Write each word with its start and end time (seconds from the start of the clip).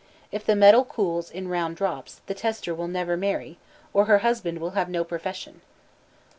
If 0.31 0.43
the 0.47 0.55
metal 0.55 0.83
cools 0.83 1.29
in 1.29 1.47
round 1.47 1.77
drops, 1.77 2.21
the 2.25 2.33
tester 2.33 2.73
will 2.73 2.87
never 2.87 3.15
marry, 3.15 3.59
or 3.93 4.05
her 4.05 4.17
husband 4.25 4.57
will 4.57 4.71
have 4.71 4.89
no 4.89 5.03
profession. 5.03 5.61